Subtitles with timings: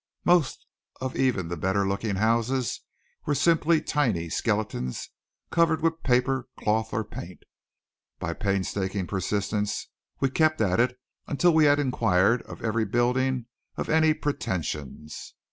[0.25, 0.65] Most
[0.99, 2.81] of even the better looking houses
[3.27, 5.11] were simply tiny skeletons
[5.51, 7.43] covered with paper, cloth or paint.
[8.17, 13.45] By painstaking persistence we kept at it until we had enquired of every building
[13.77, 15.35] of any pretensions.